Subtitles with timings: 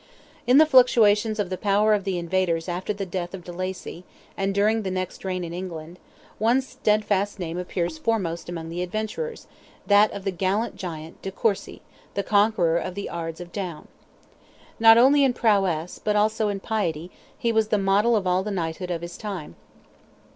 [0.47, 4.03] In the fluctuations of the power of the invaders after the death of de Lacy,
[4.35, 5.99] and during the next reign in England,
[6.39, 11.83] one steadfast name appears foremost among the adventurers—that of the gallant giant, de Courcy,
[12.15, 13.87] the conqueror of the Ards of Down.
[14.79, 18.49] Not only in prowess, but also in piety, he was the model of all the
[18.49, 19.55] knighthood of his time.